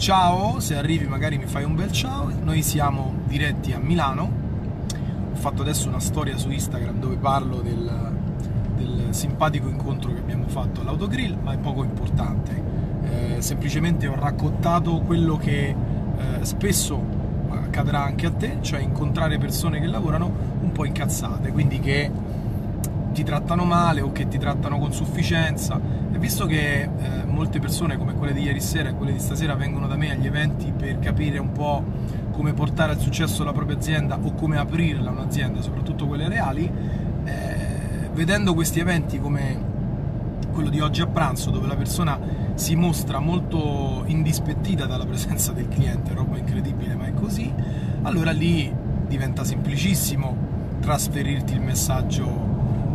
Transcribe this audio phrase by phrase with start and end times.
[0.00, 4.32] ciao, se arrivi magari mi fai un bel ciao, noi siamo diretti a Milano,
[5.30, 8.10] ho fatto adesso una storia su Instagram dove parlo del,
[8.76, 12.62] del simpatico incontro che abbiamo fatto all'autogrill, ma è poco importante,
[13.02, 16.98] eh, semplicemente ho raccontato quello che eh, spesso
[17.50, 20.32] accadrà anche a te, cioè incontrare persone che lavorano
[20.62, 22.10] un po' incazzate, quindi che
[23.12, 25.80] ti trattano male o che ti trattano con sufficienza.
[26.12, 26.88] E visto che eh,
[27.26, 30.26] molte persone come quelle di ieri sera e quelle di stasera vengono da me agli
[30.26, 31.82] eventi per capire un po'
[32.32, 36.70] come portare al successo la propria azienda o come aprirla un'azienda, soprattutto quelle reali,
[37.24, 39.68] eh, vedendo questi eventi come
[40.52, 42.18] quello di oggi a pranzo dove la persona
[42.54, 47.52] si mostra molto indispettita dalla presenza del cliente, roba incredibile ma è così,
[48.02, 48.72] allora lì
[49.06, 50.36] diventa semplicissimo
[50.80, 52.49] trasferirti il messaggio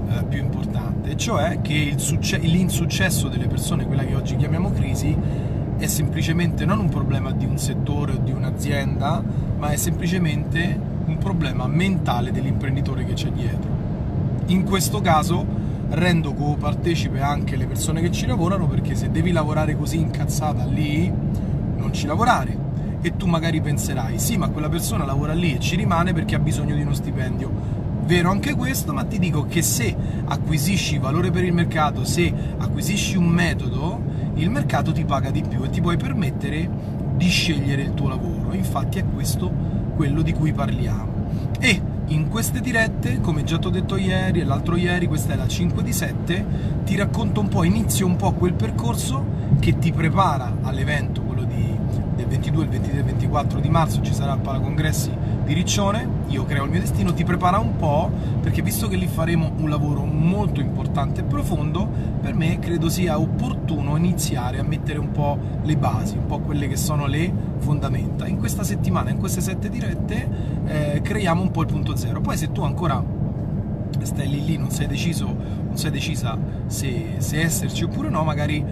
[0.09, 1.95] eh, più importante, cioè che
[2.41, 5.15] l'insuccesso delle persone, quella che oggi chiamiamo crisi,
[5.77, 9.21] è semplicemente non un problema di un settore o di un'azienda,
[9.57, 13.70] ma è semplicemente un problema mentale dell'imprenditore che c'è dietro.
[14.47, 15.45] In questo caso
[15.89, 21.12] rendo copartecipe anche le persone che ci lavorano perché se devi lavorare così incazzata lì,
[21.77, 22.63] non ci lavorare.
[23.01, 26.40] E tu magari penserai, sì, ma quella persona lavora lì e ci rimane perché ha
[26.40, 31.43] bisogno di uno stipendio vero anche questo, ma ti dico che se acquisisci valore per
[31.43, 34.01] il mercato, se acquisisci un metodo,
[34.35, 36.70] il mercato ti paga di più e ti puoi permettere
[37.15, 38.53] di scegliere il tuo lavoro.
[38.53, 39.51] Infatti è questo
[39.95, 41.13] quello di cui parliamo.
[41.59, 45.35] E in queste dirette, come già ti ho detto ieri e l'altro ieri, questa è
[45.35, 46.45] la 5 di 7,
[46.84, 51.23] ti racconto un po', inizio un po' quel percorso che ti prepara all'evento,
[52.26, 55.12] del 22, il 23 e il 24 di marzo, ci sarà al Palacongressi
[55.45, 58.09] di Riccione, io creo il mio destino, ti prepara un po'
[58.41, 61.87] perché visto che lì faremo un lavoro molto importante e profondo,
[62.20, 66.68] per me credo sia opportuno iniziare a mettere un po' le basi, un po' quelle
[66.68, 68.28] che sono le fondamenta.
[68.28, 70.29] In questa settimana, in queste sette dirette,
[70.66, 72.22] eh, creiamo un po' il punto zero.
[72.22, 73.03] Poi se tu ancora
[74.01, 78.63] stai lì lì, non sei deciso, non sei decisa se, se esserci oppure no, magari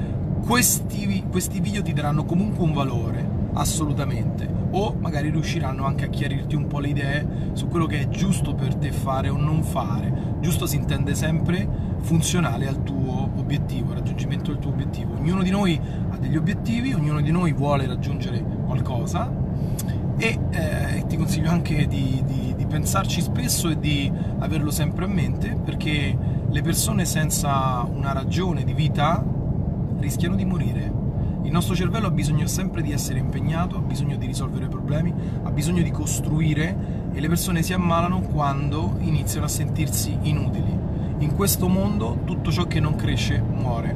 [0.46, 6.56] questi, questi video ti daranno comunque un valore, assolutamente o magari riusciranno anche a chiarirti
[6.56, 10.38] un po' le idee su quello che è giusto per te fare o non fare.
[10.40, 11.68] Giusto si intende sempre
[12.00, 15.14] funzionale al tuo obiettivo, al raggiungimento del tuo obiettivo.
[15.16, 19.32] Ognuno di noi ha degli obiettivi, ognuno di noi vuole raggiungere qualcosa
[20.18, 25.08] e eh, ti consiglio anche di, di, di pensarci spesso e di averlo sempre a
[25.08, 26.18] mente perché
[26.50, 29.24] le persone senza una ragione di vita
[30.00, 31.03] rischiano di morire
[31.54, 35.84] nostro cervello ha bisogno sempre di essere impegnato, ha bisogno di risolvere problemi, ha bisogno
[35.84, 36.76] di costruire
[37.14, 40.76] e le persone si ammalano quando iniziano a sentirsi inutili.
[41.20, 43.96] In questo mondo tutto ciò che non cresce muore.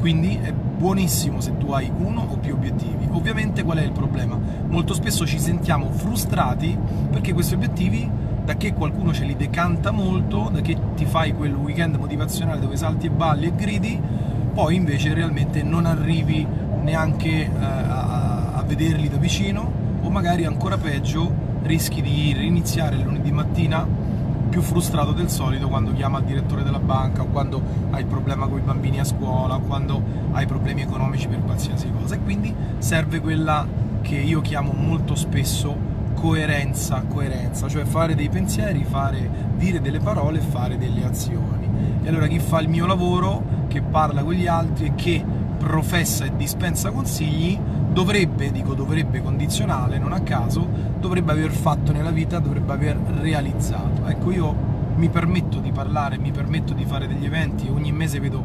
[0.00, 3.06] Quindi è buonissimo se tu hai uno o più obiettivi.
[3.10, 4.36] Ovviamente qual è il problema?
[4.66, 6.76] Molto spesso ci sentiamo frustrati
[7.08, 8.10] perché questi obiettivi
[8.44, 12.76] da che qualcuno ce li decanta molto, da che ti fai quel weekend motivazionale dove
[12.76, 14.00] salti e balli e gridi,
[14.52, 16.44] poi invece realmente non arrivi
[16.82, 19.70] neanche eh, a, a vederli da vicino
[20.00, 23.86] o magari ancora peggio rischi di riniziare il lunedì mattina
[24.48, 28.48] più frustrato del solito quando chiama il direttore della banca o quando hai il problema
[28.48, 30.02] con i bambini a scuola o quando
[30.32, 33.66] hai problemi economici per qualsiasi cosa e quindi serve quella
[34.02, 40.38] che io chiamo molto spesso coerenza, coerenza, cioè fare dei pensieri, fare, dire delle parole
[40.38, 41.68] e fare delle azioni.
[42.02, 45.24] E allora chi fa il mio lavoro, che parla con gli altri e che
[45.60, 47.58] professa e dispensa consigli
[47.92, 50.66] dovrebbe, dico dovrebbe condizionale, non a caso,
[50.98, 54.06] dovrebbe aver fatto nella vita, dovrebbe aver realizzato.
[54.06, 54.56] Ecco, io
[54.96, 58.42] mi permetto di parlare, mi permetto di fare degli eventi, ogni mese vedo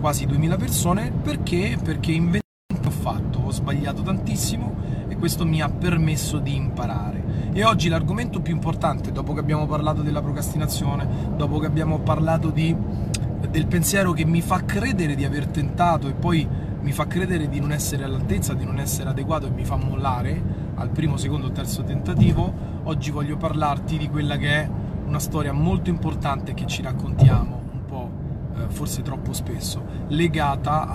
[0.00, 1.76] quasi 2000 persone, perché?
[1.82, 4.72] Perché in 20 ho fatto, ho sbagliato tantissimo
[5.08, 7.50] e questo mi ha permesso di imparare.
[7.52, 11.06] E oggi l'argomento più importante, dopo che abbiamo parlato della procrastinazione,
[11.36, 12.74] dopo che abbiamo parlato di
[13.52, 16.48] del pensiero che mi fa credere di aver tentato e poi
[16.80, 20.42] mi fa credere di non essere all'altezza, di non essere adeguato e mi fa mollare
[20.76, 22.50] al primo, secondo o terzo tentativo,
[22.84, 24.70] oggi voglio parlarti di quella che è
[25.04, 28.10] una storia molto importante che ci raccontiamo un po',
[28.56, 30.88] eh, forse troppo spesso, legata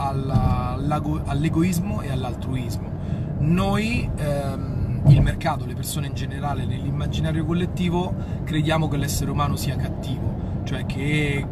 [1.26, 2.90] all'egoismo e all'altruismo.
[3.38, 9.76] Noi, ehm, il mercato, le persone in generale, nell'immaginario collettivo, crediamo che l'essere umano sia
[9.76, 10.37] cattivo,
[10.68, 11.48] cioè che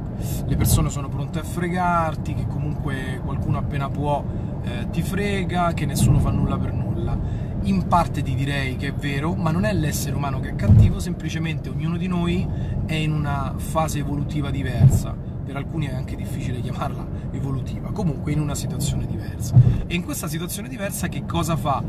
[0.45, 4.21] le persone sono pronte a fregarti, che comunque qualcuno appena può
[4.63, 7.17] eh, ti frega, che nessuno fa nulla per nulla.
[7.61, 10.99] In parte ti direi che è vero, ma non è l'essere umano che è cattivo,
[10.99, 12.45] semplicemente ognuno di noi
[12.85, 15.15] è in una fase evolutiva diversa.
[15.45, 19.55] Per alcuni è anche difficile chiamarla evolutiva, comunque in una situazione diversa.
[19.87, 21.81] E in questa situazione diversa che cosa fa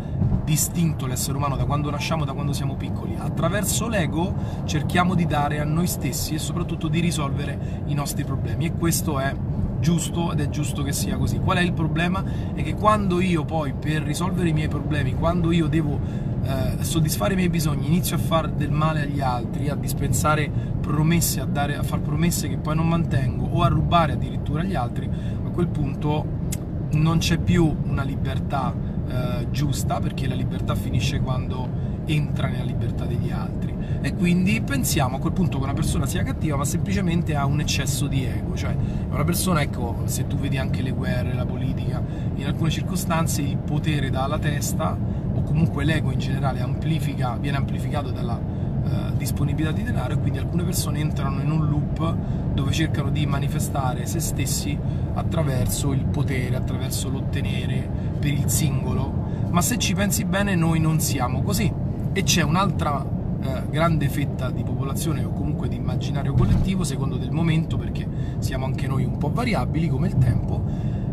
[0.46, 3.16] distinto l'essere umano da quando nasciamo, da quando siamo piccoli.
[3.18, 4.32] Attraverso l'ego
[4.64, 9.18] cerchiamo di dare a noi stessi e soprattutto di risolvere i nostri problemi e questo
[9.18, 9.34] è
[9.80, 11.40] giusto ed è giusto che sia così.
[11.40, 12.24] Qual è il problema?
[12.54, 15.98] È che quando io poi per risolvere i miei problemi, quando io devo
[16.42, 20.48] eh, soddisfare i miei bisogni, inizio a fare del male agli altri, a dispensare
[20.80, 24.76] promesse, a, dare, a fare promesse che poi non mantengo o a rubare addirittura agli
[24.76, 25.10] altri,
[25.44, 26.44] a quel punto
[26.92, 31.68] non c'è più una libertà eh, giusta perché la libertà finisce quando
[32.06, 33.74] entra nella libertà degli altri.
[34.00, 37.60] E quindi pensiamo a quel punto che una persona sia cattiva ma semplicemente ha un
[37.60, 38.56] eccesso di ego.
[38.56, 38.74] Cioè
[39.10, 42.02] una persona ecco se tu vedi anche le guerre la politica
[42.34, 44.96] in alcune circostanze il potere dalla testa
[45.34, 48.55] o comunque l'ego in generale amplifica, viene amplificato dalla
[48.86, 52.16] eh, disponibilità di denaro e quindi alcune persone entrano in un loop
[52.54, 54.78] dove cercano di manifestare se stessi
[55.14, 57.88] attraverso il potere, attraverso l'ottenere
[58.18, 61.72] per il singolo ma se ci pensi bene noi non siamo così
[62.12, 63.02] e c'è un'altra
[63.40, 68.06] eh, grande fetta di popolazione o comunque di immaginario collettivo, secondo del momento, perché
[68.38, 70.62] siamo anche noi un po' variabili come il tempo,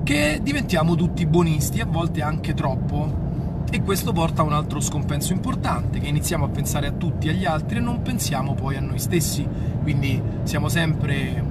[0.04, 3.23] che diventiamo tutti buonisti, a volte anche troppo.
[3.74, 7.32] E questo porta a un altro scompenso importante, che iniziamo a pensare a tutti e
[7.32, 9.48] agli altri e non pensiamo poi a noi stessi.
[9.82, 11.44] Quindi siamo sempre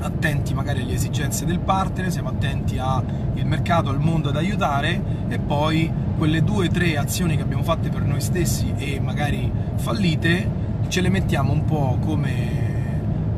[0.00, 3.04] attenti magari alle esigenze del partner, siamo attenti al
[3.44, 7.88] mercato, al mondo ad aiutare e poi quelle due o tre azioni che abbiamo fatte
[7.88, 10.50] per noi stessi e magari fallite
[10.88, 12.32] ce le mettiamo un po' come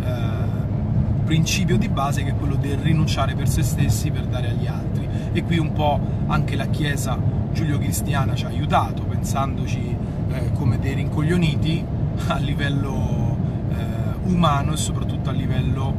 [0.02, 0.08] eh,
[1.26, 5.09] principio di base che è quello del rinunciare per se stessi per dare agli altri
[5.32, 7.18] e qui un po' anche la Chiesa
[7.52, 9.96] giulio-cristiana ci ha aiutato pensandoci
[10.32, 11.84] eh, come dei rincoglioniti
[12.28, 13.36] a livello
[13.70, 15.94] eh, umano e soprattutto a livello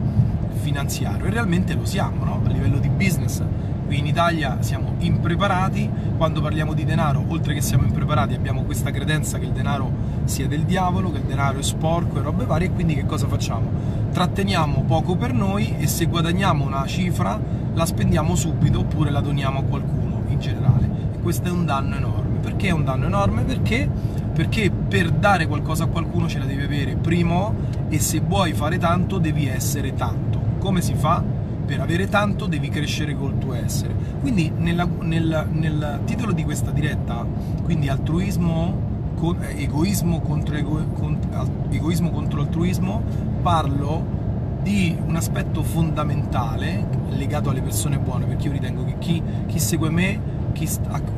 [0.54, 2.42] finanziario e realmente lo siamo, no?
[2.44, 3.44] a livello di business.
[3.86, 8.89] Qui in Italia siamo impreparati, quando parliamo di denaro, oltre che siamo impreparati, abbiamo questa
[8.89, 9.92] credenza che il denaro
[10.24, 13.28] sia del diavolo, che il denaro è sporco e robe varie, e quindi che cosa
[13.28, 13.69] facciamo?
[14.12, 17.38] Tratteniamo poco per noi e se guadagniamo una cifra
[17.73, 20.89] la spendiamo subito oppure la doniamo a qualcuno in generale.
[21.13, 22.39] E questo è un danno enorme.
[22.39, 23.44] Perché è un danno enorme?
[23.44, 23.89] Perché
[24.33, 27.53] perché per dare qualcosa a qualcuno ce la devi avere primo
[27.89, 30.39] e se vuoi fare tanto devi essere tanto.
[30.57, 31.23] Come si fa?
[31.65, 33.94] Per avere tanto devi crescere col tuo essere.
[34.19, 37.25] Quindi nella, nel, nel, titolo di questa diretta,
[37.63, 41.29] quindi altruismo, con, egoismo, contro ego, contro,
[41.69, 43.03] egoismo contro altruismo,
[43.41, 44.19] parlo
[44.61, 49.89] di un aspetto fondamentale legato alle persone buone, perché io ritengo che chi, chi segue
[49.89, 50.19] me,
[50.53, 50.69] chi,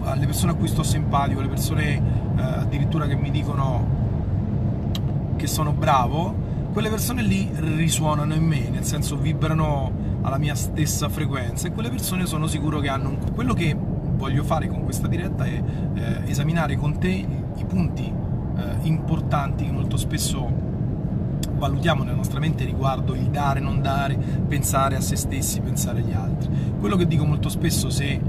[0.04, 2.02] alle persone a cui sto simpatico, alle persone
[2.36, 4.02] eh, addirittura che mi dicono
[5.36, 6.34] che sono bravo,
[6.72, 9.92] quelle persone lì risuonano in me, nel senso vibrano
[10.22, 13.18] alla mia stessa frequenza e quelle persone sono sicuro che hanno un...
[13.34, 15.62] quello che voglio fare con questa diretta è
[15.94, 20.63] eh, esaminare con te i punti eh, importanti che molto spesso
[21.64, 26.12] valutiamo nella nostra mente riguardo il dare, non dare, pensare a se stessi, pensare agli
[26.12, 26.50] altri.
[26.78, 28.20] Quello che dico molto spesso se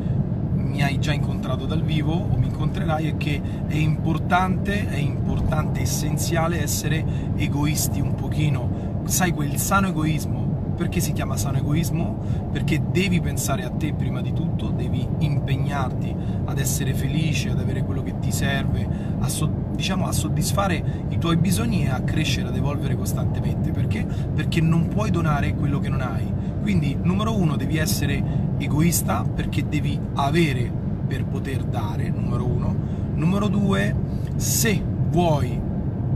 [0.54, 5.80] mi hai già incontrato dal vivo o mi incontrerai è che è importante, è importante,
[5.80, 7.04] essenziale essere
[7.34, 9.02] egoisti un pochino.
[9.06, 12.16] Sai quel sano egoismo, perché si chiama sano egoismo?
[12.52, 16.14] Perché devi pensare a te prima di tutto, devi impegnarti
[16.44, 18.88] ad essere felice, ad avere quello che ti serve,
[19.18, 23.70] a, so, diciamo, a soddisfare i tuoi bisogni e a crescere, ad evolvere costantemente.
[23.70, 24.04] Perché?
[24.04, 26.32] Perché non puoi donare quello che non hai.
[26.62, 28.22] Quindi, numero uno, devi essere
[28.58, 30.70] egoista perché devi avere
[31.06, 32.74] per poter dare, numero uno.
[33.14, 33.94] Numero due,
[34.36, 35.60] se vuoi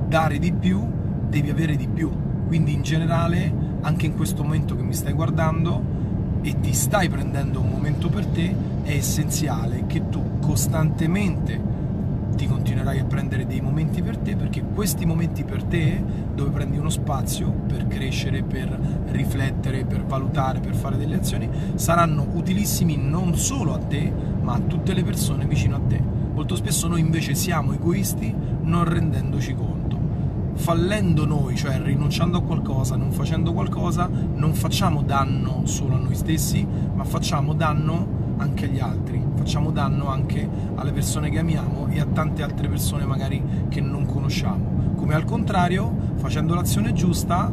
[0.09, 0.83] dare di più,
[1.29, 2.11] devi avere di più.
[2.47, 5.97] Quindi in generale, anche in questo momento che mi stai guardando
[6.41, 11.68] e ti stai prendendo un momento per te, è essenziale che tu costantemente
[12.39, 16.01] ti continuerai a prendere dei momenti per te perché questi momenti per te
[16.33, 18.79] dove prendi uno spazio per crescere, per
[19.11, 24.61] riflettere, per valutare, per fare delle azioni saranno utilissimi non solo a te ma a
[24.61, 26.01] tutte le persone vicino a te.
[26.33, 29.99] Molto spesso noi invece siamo egoisti non rendendoci conto.
[30.55, 36.15] Fallendo noi, cioè rinunciando a qualcosa, non facendo qualcosa, non facciamo danno solo a noi
[36.15, 36.65] stessi,
[36.95, 42.07] ma facciamo danno anche agli altri, facciamo danno anche alle persone che amiamo e a
[42.07, 44.95] tante altre persone magari che non conosciamo.
[44.97, 47.53] Come al contrario, facendo l'azione giusta,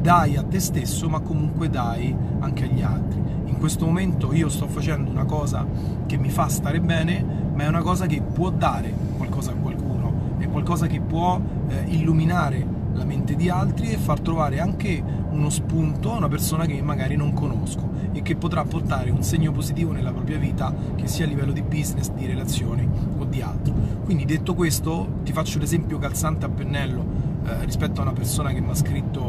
[0.00, 3.20] dai a te stesso, ma comunque dai anche agli altri.
[3.46, 5.66] In questo momento io sto facendo una cosa
[6.06, 7.24] che mi fa stare bene,
[7.54, 11.84] ma è una cosa che può dare qualcosa a qualcuno, è qualcosa che può eh,
[11.88, 16.80] illuminare la mente di altri e far trovare anche uno spunto a una persona che
[16.82, 21.26] magari non conosco e che potrà portare un segno positivo nella propria vita, che sia
[21.26, 22.88] a livello di business, di relazioni
[23.18, 23.74] o di altro.
[24.04, 27.04] Quindi detto questo, ti faccio l'esempio calzante a pennello
[27.44, 29.20] eh, rispetto a una persona che mi ha scritto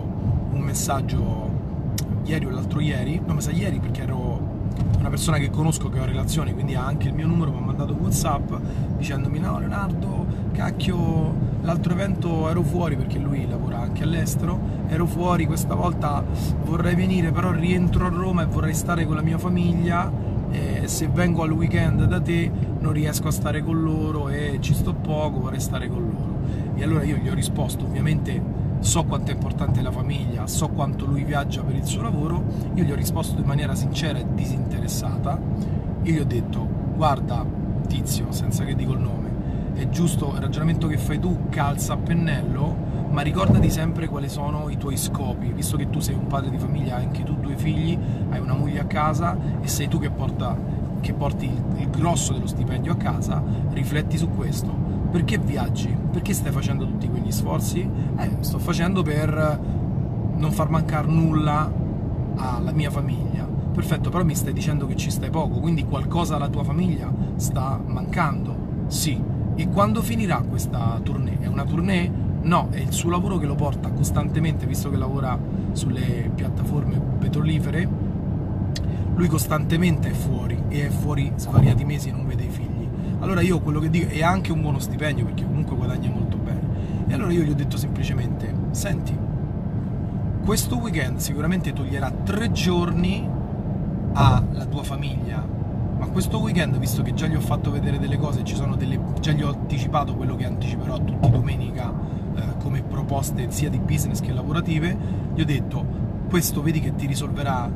[0.51, 1.65] un messaggio
[2.23, 4.55] ieri o l'altro ieri, no, mi sa ieri perché ero
[4.99, 7.61] una persona che conosco, che ho relazioni, quindi ha anche il mio numero, mi ha
[7.61, 8.53] mandato Whatsapp
[8.97, 15.45] dicendomi no Leonardo, cacchio, l'altro evento ero fuori perché lui lavora anche all'estero, ero fuori,
[15.45, 16.23] questa volta
[16.63, 20.11] vorrei venire, però rientro a Roma e vorrei stare con la mia famiglia
[20.49, 22.49] e se vengo al weekend da te
[22.79, 26.35] non riesco a stare con loro e ci sto poco, vorrei stare con loro.
[26.75, 28.41] E allora io gli ho risposto, ovviamente
[28.79, 32.43] so quanto è importante la famiglia, so quanto lui viaggia per il suo lavoro,
[32.75, 35.39] io gli ho risposto in maniera sincera e disinteressata
[36.03, 37.43] e gli ho detto guarda
[37.87, 39.26] tizio, senza che dico il nome,
[39.77, 42.75] è giusto il ragionamento che fai tu, calza a pennello,
[43.09, 46.57] ma ricordati sempre quali sono i tuoi scopi, visto che tu sei un padre di
[46.57, 47.97] famiglia, hai anche tu due figli,
[48.29, 50.57] hai una moglie a casa e sei tu che, porta,
[50.99, 53.41] che porti il, il grosso dello stipendio a casa,
[53.71, 55.95] rifletti su questo perché viaggi?
[56.11, 57.89] Perché stai facendo tutti quegli sforzi?
[58.17, 59.59] Eh, sto facendo per
[60.35, 61.71] non far mancare nulla
[62.35, 63.45] alla mia famiglia.
[63.45, 67.79] Perfetto, però mi stai dicendo che ci stai poco, quindi qualcosa alla tua famiglia sta
[67.83, 68.55] mancando?
[68.87, 69.36] Sì.
[69.57, 71.39] E quando finirà questa tournée?
[71.39, 72.09] È una tournée?
[72.43, 75.37] No, è il suo lavoro che lo porta costantemente, visto che lavora
[75.73, 77.89] sulle piattaforme petrolifere,
[79.15, 82.77] lui costantemente è fuori e è fuori svariati mesi e non vede i figli
[83.19, 86.61] allora io quello che dico, è anche un buono stipendio perché comunque guadagna molto bene.
[87.07, 89.17] E allora io gli ho detto semplicemente, senti,
[90.45, 93.27] questo weekend sicuramente toglierà tre giorni
[94.13, 95.45] alla tua famiglia,
[95.97, 99.41] ma questo weekend, visto che già gli ho fatto vedere delle cose, delle, già gli
[99.41, 101.91] ho anticipato quello che anticiperò tutti domenica
[102.35, 104.95] eh, come proposte sia di business che lavorative,
[105.33, 105.85] gli ho detto,
[106.29, 107.69] questo vedi che ti risolverà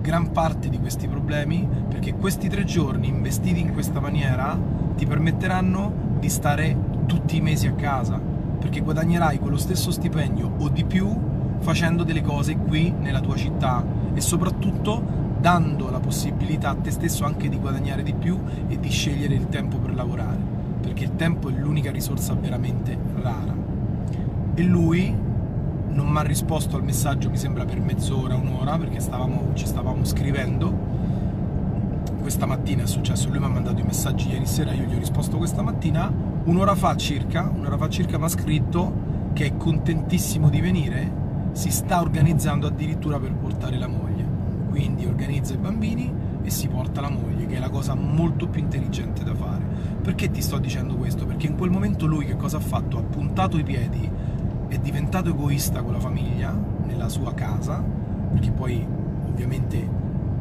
[0.00, 4.56] gran parte di questi problemi perché questi tre giorni investiti in questa maniera
[4.94, 8.20] ti permetteranno di stare tutti i mesi a casa
[8.60, 11.12] perché guadagnerai quello stesso stipendio o di più
[11.58, 17.24] facendo delle cose qui nella tua città e soprattutto dando la possibilità a te stesso
[17.24, 18.38] anche di guadagnare di più
[18.68, 23.54] e di scegliere il tempo per lavorare perché il tempo è l'unica risorsa veramente rara.
[24.54, 25.14] E lui
[25.88, 30.04] non mi ha risposto al messaggio mi sembra per mezz'ora, un'ora perché stavamo, ci stavamo
[30.04, 30.94] scrivendo.
[32.20, 34.98] Questa mattina è successo, lui mi ha mandato i messaggi ieri sera, io gli ho
[34.98, 36.12] risposto questa mattina.
[36.44, 41.70] Un'ora fa circa, un'ora fa circa mi ha scritto che è contentissimo di venire si
[41.70, 44.05] sta organizzando addirittura per portare la moglie
[45.46, 46.12] quindi organizza i bambini
[46.42, 49.64] e si porta la moglie che è la cosa molto più intelligente da fare
[50.02, 51.26] perché ti sto dicendo questo?
[51.26, 52.98] perché in quel momento lui che cosa ha fatto?
[52.98, 54.10] ha puntato i piedi
[54.68, 56.52] è diventato egoista con la famiglia,
[56.86, 57.80] nella sua casa,
[58.32, 58.84] perché poi
[59.28, 59.88] ovviamente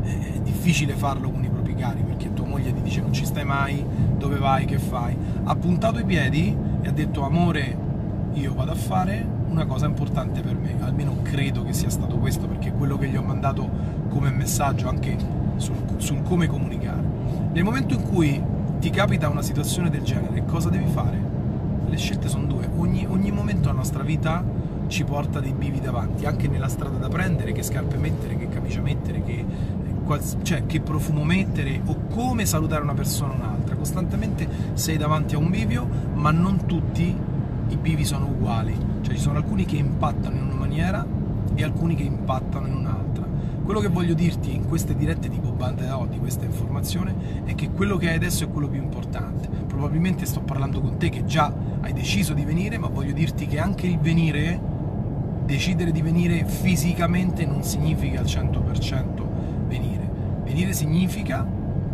[0.01, 3.45] è difficile farlo con i propri cari, perché tua moglie ti dice non ci stai
[3.45, 3.85] mai,
[4.17, 5.15] dove vai, che fai.
[5.43, 7.77] Ha puntato i piedi e ha detto amore,
[8.33, 12.47] io vado a fare una cosa importante per me, almeno credo che sia stato questo,
[12.47, 13.69] perché quello che gli ho mandato
[14.15, 15.17] come messaggio anche
[15.57, 17.03] sul, sul come comunicare.
[17.51, 18.41] Nel momento in cui
[18.79, 21.35] ti capita una situazione del genere, cosa devi fare?
[21.95, 24.43] le scelte sono due, ogni, ogni momento della nostra vita
[24.87, 28.81] ci porta dei bivi davanti, anche nella strada da prendere, che scarpe mettere, che camicia
[28.81, 29.45] mettere, che,
[30.43, 33.75] cioè, che profumo mettere o come salutare una persona o un'altra.
[33.75, 37.15] Costantemente sei davanti a un bivio, ma non tutti
[37.67, 41.05] i bivi sono uguali, cioè ci sono alcuni che impattano in una maniera
[41.55, 42.84] e alcuni che impattano in un'altra.
[43.65, 47.71] Quello che voglio dirti in queste dirette tipo Banda O di questa informazione è che
[47.71, 49.49] quello che hai adesso è quello più importante.
[49.65, 53.57] Probabilmente sto parlando con te che già hai deciso di venire, ma voglio dirti che
[53.57, 54.61] anche il venire,
[55.45, 59.23] decidere di venire fisicamente non significa al 100%
[59.65, 60.11] venire.
[60.43, 61.43] Venire significa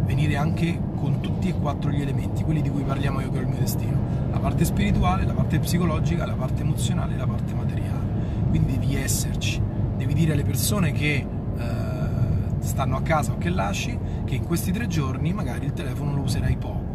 [0.04, 3.42] venire anche con tutti e quattro gli elementi, quelli di cui parliamo io che ho
[3.42, 3.98] il mio destino.
[4.30, 8.10] La parte spirituale, la parte psicologica, la parte emozionale e la parte materiale.
[8.50, 9.62] Quindi devi esserci,
[9.96, 14.72] devi dire alle persone che eh, stanno a casa o che lasci che in questi
[14.72, 16.92] tre giorni magari il telefono lo userai poco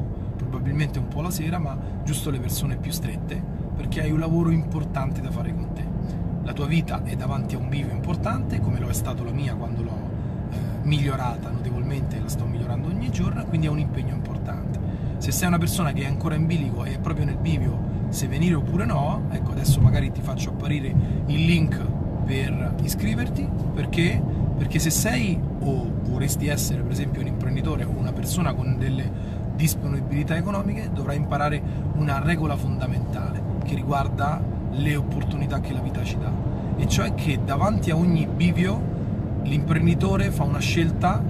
[0.46, 3.42] probabilmente un po' la sera, ma giusto le persone più strette,
[3.76, 5.85] perché hai un lavoro importante da fare con te.
[6.44, 9.54] La tua vita è davanti a un bivio importante, come lo è stato la mia
[9.54, 10.11] quando l'ho
[10.50, 14.78] eh, migliorata notevolmente, la sto migliorando ogni giorno, quindi è un impegno importante.
[15.18, 18.28] Se sei una persona che è ancora in bilico e è proprio nel bivio se
[18.28, 20.94] venire oppure no, ecco adesso magari ti faccio apparire
[21.26, 21.85] il link
[22.25, 24.23] per iscriverti, perché?
[24.56, 29.10] Perché se sei o vorresti essere per esempio un imprenditore o una persona con delle
[29.54, 31.60] disponibilità economiche dovrà imparare
[31.96, 36.30] una regola fondamentale che riguarda le opportunità che la vita ci dà
[36.76, 38.94] e cioè che davanti a ogni bivio
[39.42, 41.22] l'imprenditore fa una scelta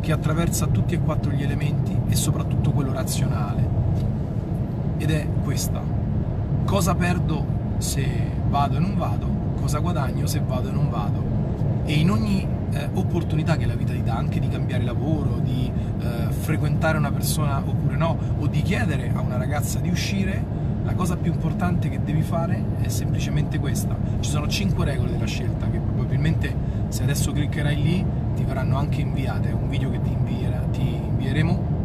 [0.00, 3.66] che attraversa tutti e quattro gli elementi e soprattutto quello razionale
[4.98, 5.82] ed è questa.
[6.64, 7.44] Cosa perdo
[7.78, 8.06] se
[8.48, 9.26] vado e non vado?
[9.60, 11.24] Cosa guadagno se vado e non vado?
[11.84, 15.70] E in ogni eh, opportunità che la vita ti dà, anche di cambiare lavoro, di
[16.00, 20.94] eh, frequentare una persona oppure no, o di chiedere a una ragazza di uscire, la
[20.94, 23.96] cosa più importante che devi fare è semplicemente questa.
[24.20, 26.54] Ci sono 5 regole della scelta che probabilmente
[26.88, 28.04] se adesso cliccherai lì
[28.34, 31.75] ti verranno anche inviate, è un video che ti, invierà, ti invieremo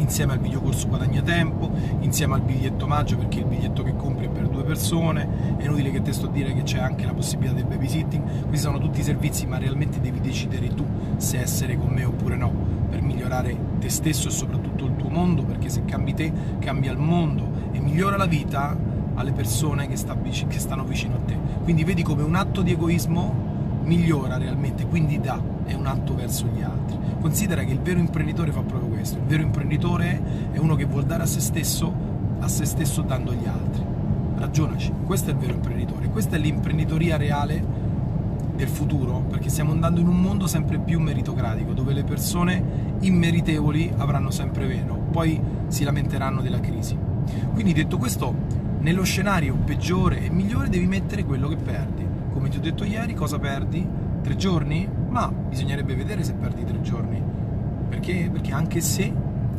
[0.00, 4.28] insieme al videocorso guadagna tempo, insieme al biglietto maggio perché il biglietto che compri è
[4.28, 7.54] per due persone, è inutile che te sto a dire che c'è anche la possibilità
[7.54, 10.84] del babysitting, questi sono tutti i servizi ma realmente devi decidere tu
[11.16, 12.52] se essere con me oppure no
[12.88, 16.98] per migliorare te stesso e soprattutto il tuo mondo perché se cambi te cambia il
[16.98, 18.76] mondo e migliora la vita
[19.14, 21.38] alle persone che, sta, che stanno vicino a te.
[21.62, 23.48] Quindi vedi come un atto di egoismo
[23.82, 26.98] migliora realmente, quindi dà, è un atto verso gli altri.
[27.20, 30.20] Considera che il vero imprenditore fa proprio questo, il vero imprenditore
[30.52, 31.92] è uno che vuol dare a se stesso,
[32.38, 33.82] a se stesso dando agli altri.
[34.36, 37.88] Ragionaci, questo è il vero imprenditore, questa è l'imprenditoria reale
[38.54, 42.62] del futuro, perché stiamo andando in un mondo sempre più meritocratico, dove le persone
[43.00, 46.96] immeritevoli avranno sempre meno, poi si lamenteranno della crisi.
[47.52, 48.34] Quindi detto questo,
[48.80, 53.12] nello scenario peggiore e migliore devi mettere quello che perdi come ti ho detto ieri,
[53.12, 53.86] cosa perdi?
[54.22, 54.88] Tre giorni?
[55.08, 57.22] Ma bisognerebbe vedere se perdi tre giorni.
[57.90, 58.30] Perché?
[58.32, 59.12] Perché anche se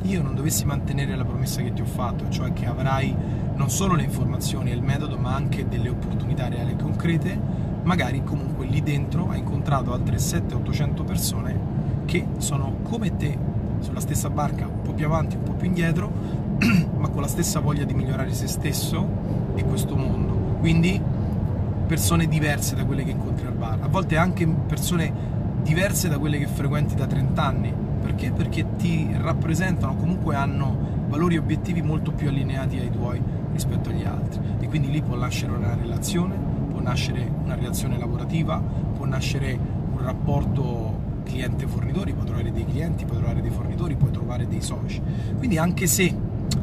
[0.04, 3.14] io non dovessi mantenere la promessa che ti ho fatto, cioè che avrai
[3.56, 7.40] non solo le informazioni e il metodo, ma anche delle opportunità reali e concrete,
[7.84, 11.60] magari comunque lì dentro hai incontrato altre 700-800 persone
[12.06, 13.38] che sono come te,
[13.80, 16.12] sulla stessa barca, un po' più avanti, un po' più indietro,
[16.98, 19.08] ma con la stessa voglia di migliorare se stesso
[19.56, 20.34] e questo mondo.
[20.60, 21.00] Quindi
[21.86, 25.12] persone diverse da quelle che incontri al bar, a volte anche persone
[25.62, 27.74] diverse da quelle che frequenti da 30 anni.
[28.02, 28.32] Perché?
[28.32, 34.04] Perché ti rappresentano, comunque hanno valori e obiettivi molto più allineati ai tuoi rispetto agli
[34.04, 34.40] altri.
[34.60, 36.36] E quindi lì può nascere una relazione,
[36.70, 39.58] può nascere una relazione lavorativa, può nascere
[39.92, 45.02] un rapporto cliente-fornitori, puoi trovare dei clienti, puoi trovare dei fornitori, puoi trovare dei soci.
[45.38, 46.14] Quindi anche se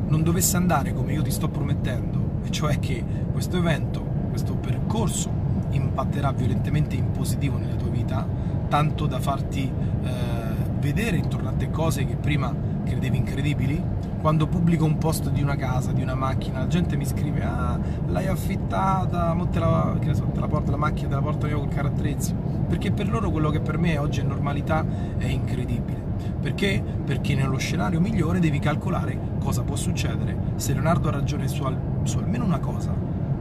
[0.08, 5.30] non dovesse andare come io ti sto promettendo, e cioè che questo evento questo percorso
[5.70, 8.26] impatterà violentemente in positivo nella tua vita,
[8.68, 9.62] tanto da farti
[10.02, 10.37] eh,
[10.78, 13.82] vedere intorno a te cose che prima credevi incredibili.
[14.20, 17.78] Quando pubblico un post di una casa, di una macchina, la gente mi scrive: Ah,
[18.06, 21.60] l'hai affittata, mo te la, so, te la porta la macchina, te la porto io
[21.60, 22.34] col carro attrezzi.
[22.68, 24.84] Perché per loro quello che per me oggi è normalità
[25.16, 26.06] è incredibile.
[26.40, 26.82] Perché?
[27.04, 30.36] Perché nello scenario migliore devi calcolare cosa può succedere.
[30.56, 32.92] Se Leonardo ha ragione su, al, su almeno una cosa,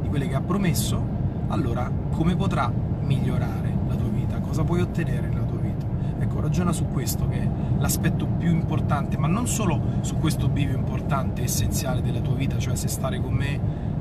[0.02, 1.04] di quelle che ha promesso,
[1.48, 2.72] allora come potrà
[3.02, 4.40] migliorare la tua vita?
[4.40, 5.47] Cosa puoi ottenere nella
[6.48, 11.44] ragiona su questo che è l'aspetto più importante, ma non solo su questo bivio importante,
[11.44, 13.60] essenziale della tua vita, cioè se stare con me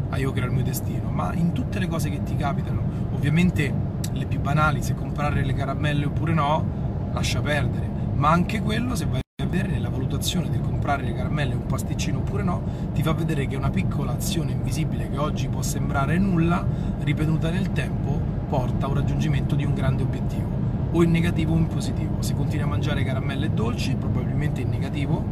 [0.09, 2.83] a io creo il mio destino, ma in tutte le cose che ti capitano.
[3.13, 3.73] Ovviamente
[4.13, 6.65] le più banali, se comprare le caramelle oppure no,
[7.13, 11.55] lascia perdere, ma anche quello se vai a vedere nella valutazione del comprare le caramelle
[11.55, 12.63] un pasticcino oppure no,
[12.95, 16.65] ti fa vedere che una piccola azione invisibile che oggi può sembrare nulla,
[17.01, 20.56] ripetuta nel tempo, porta a un raggiungimento di un grande obiettivo,
[20.93, 22.23] o in negativo o in positivo.
[22.23, 25.25] Se continui a mangiare caramelle dolci, probabilmente in negativo,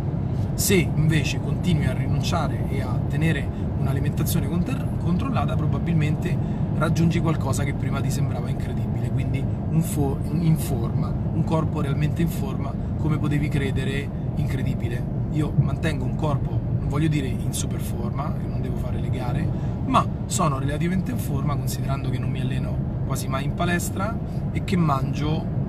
[0.55, 3.47] se invece continui a rinunciare e a tenere
[3.79, 6.37] un'alimentazione controllata, probabilmente
[6.77, 12.23] raggiungi qualcosa che prima ti sembrava incredibile, quindi un fo- in forma, un corpo realmente
[12.23, 15.23] in forma come potevi credere incredibile.
[15.33, 19.47] Io mantengo un corpo, non voglio dire in super forma, non devo fare le gare,
[19.87, 24.17] ma sono relativamente in forma considerando che non mi alleno quasi mai in palestra
[24.53, 25.63] e che mangio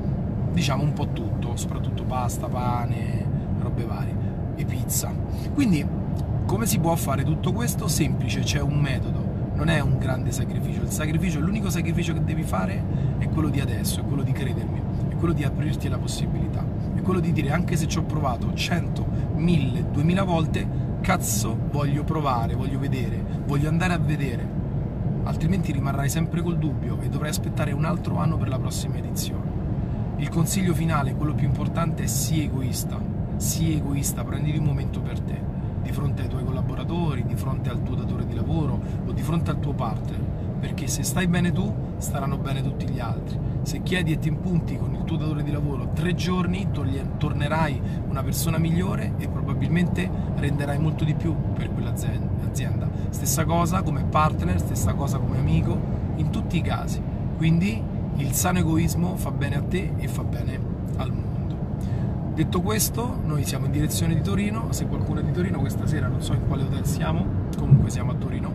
[0.52, 3.26] diciamo un po' tutto, soprattutto pasta, pane,
[3.60, 4.16] robe varie
[4.56, 5.14] e pizza.
[5.54, 5.86] Quindi
[6.46, 7.88] come si può fare tutto questo?
[7.88, 9.24] Semplice, c'è un metodo,
[9.56, 10.82] non è un grande sacrificio.
[10.82, 12.84] Il sacrificio, l'unico sacrificio che devi fare
[13.18, 17.20] è quello di adesso, è quello di credermi, è quello di aprirti la possibilità quello
[17.20, 20.68] di dire anche se ci ho provato 100, 1000, 2000 volte,
[21.02, 24.55] cazzo voglio provare, voglio vedere, voglio andare a vedere,
[25.26, 29.64] altrimenti rimarrai sempre col dubbio e dovrai aspettare un altro anno per la prossima edizione.
[30.18, 33.00] Il consiglio finale, quello più importante, è sii egoista,
[33.36, 35.40] sii egoista, prenditi un momento per te,
[35.82, 39.52] di fronte ai tuoi collaboratori, di fronte al tuo datore di lavoro o di fronte
[39.52, 40.20] al tuo partner,
[40.60, 44.78] perché se stai bene tu, staranno bene tutti gli altri se chiedi e ti impunti
[44.78, 50.78] con il tuo datore di lavoro tre giorni, tornerai una persona migliore e probabilmente renderai
[50.78, 52.88] molto di più per quell'azienda.
[53.16, 55.80] Stessa cosa come partner, stessa cosa come amico,
[56.18, 57.02] in tutti i casi.
[57.38, 57.82] Quindi
[58.18, 60.60] il sano egoismo fa bene a te e fa bene
[60.98, 61.56] al mondo.
[62.34, 66.10] Detto questo, noi siamo in direzione di Torino, se qualcuno è di Torino questa sera
[66.10, 67.26] non so in quale hotel siamo,
[67.58, 68.52] comunque siamo a Torino,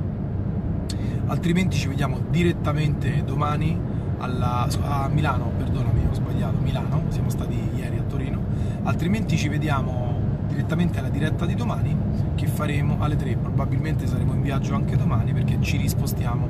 [1.29, 3.81] altrimenti ci vediamo direttamente domani
[4.18, 8.42] alla, a Milano, perdonami ho sbagliato, Milano, siamo stati ieri a Torino,
[8.83, 10.18] altrimenti ci vediamo
[10.49, 11.96] direttamente alla diretta di domani
[12.35, 16.49] che faremo alle 3, probabilmente saremo in viaggio anche domani perché ci rispostiamo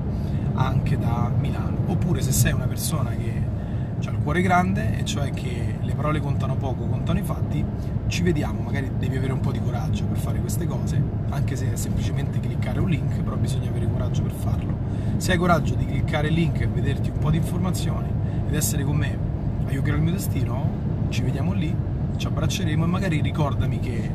[0.55, 3.59] anche da Milano, oppure se sei una persona che
[4.03, 7.64] ha il cuore grande e cioè che le parole contano poco, contano i fatti,
[8.07, 11.73] ci vediamo, magari devi avere un po' di coraggio per fare queste cose, anche se
[11.73, 14.75] è semplicemente cliccare un link, però bisogna avere coraggio per farlo.
[15.16, 18.09] Se hai coraggio di cliccare il link e vederti un po' di informazioni
[18.49, 19.19] ed essere con me
[19.66, 20.69] a Io Creo il mio destino,
[21.11, 21.75] ci vediamo lì,
[22.16, 24.11] ci abbracceremo e magari ricordami che,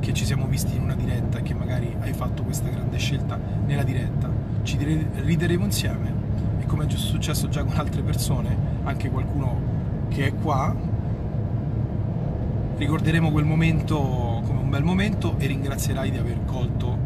[0.00, 3.38] che ci siamo visti in una diretta e che magari hai fatto questa grande scelta
[3.66, 4.28] nella diretta.
[4.62, 6.12] Ci rideremo insieme
[6.60, 9.58] e come è successo già con altre persone, anche qualcuno
[10.08, 10.74] che è qua,
[12.76, 16.96] ricorderemo quel momento come un bel momento e ringrazierai di aver colto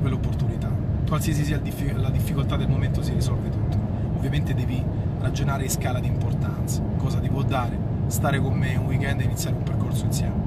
[0.00, 0.70] quell'opportunità.
[1.06, 1.60] Qualsiasi sia
[1.96, 3.76] la difficoltà del momento si risolve tutto.
[4.16, 4.82] Ovviamente devi
[5.20, 6.82] ragionare in scala di importanza.
[6.96, 10.43] Cosa ti può dare stare con me un weekend e iniziare un percorso insieme?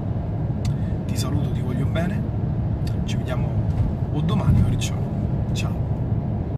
[1.08, 2.22] Ti saluto, ti voglio bene,
[3.06, 3.48] ci vediamo
[4.12, 5.02] o domani o ricciolo.
[5.54, 5.87] Ciao.